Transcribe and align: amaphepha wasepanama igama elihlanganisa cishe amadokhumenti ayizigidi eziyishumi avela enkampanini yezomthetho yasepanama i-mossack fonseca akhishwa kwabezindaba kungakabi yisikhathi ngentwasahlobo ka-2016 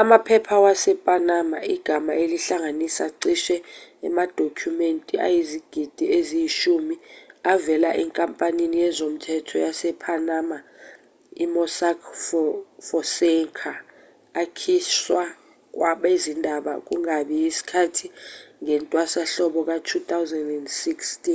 amaphepha 0.00 0.56
wasepanama 0.66 1.58
igama 1.74 2.12
elihlanganisa 2.22 3.04
cishe 3.20 3.56
amadokhumenti 4.06 5.14
ayizigidi 5.26 6.04
eziyishumi 6.18 6.96
avela 7.52 7.90
enkampanini 8.02 8.76
yezomthetho 8.84 9.56
yasepanama 9.64 10.58
i-mossack 11.44 11.98
fonseca 12.86 13.72
akhishwa 14.42 15.24
kwabezindaba 15.74 16.72
kungakabi 16.86 17.34
yisikhathi 17.44 18.06
ngentwasahlobo 18.62 19.60
ka-2016 19.68 21.30